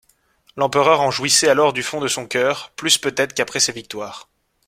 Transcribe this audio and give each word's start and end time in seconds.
L'empereur 0.55 0.99
en 1.01 1.11
jouissait 1.11 1.47
alors 1.47 1.73
du 1.73 1.83
fond 1.83 1.99
de 2.01 2.07
son 2.07 2.25
cœur, 2.25 2.71
plus 2.71 2.97
peut-être 2.97 3.35
qu'après 3.35 3.59
ses 3.59 3.71
victoires. 3.71 4.29